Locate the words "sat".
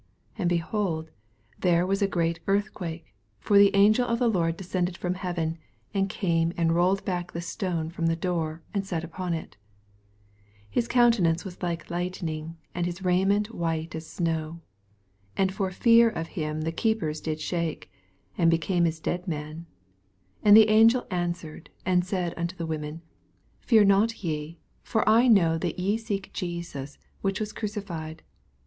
8.83-9.03